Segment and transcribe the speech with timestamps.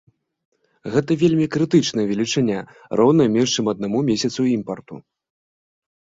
[0.95, 2.59] Гэта вельмі крытычная велічыня,
[3.01, 4.95] роўная менш чым аднаму месяцу імпарту.